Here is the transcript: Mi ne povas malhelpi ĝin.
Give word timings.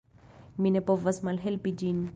Mi 0.65 0.71
ne 0.77 0.81
povas 0.89 1.23
malhelpi 1.29 1.79
ĝin. 1.83 2.07